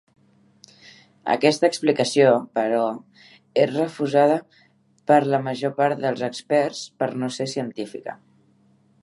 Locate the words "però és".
2.59-3.75